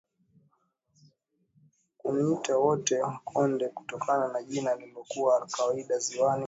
[2.03, 6.39] wakawaita wote Wakonde kutokana na jina lililokuwa kawaida ziwani